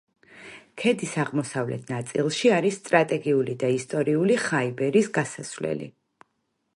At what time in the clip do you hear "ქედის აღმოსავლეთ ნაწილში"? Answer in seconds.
0.83-2.51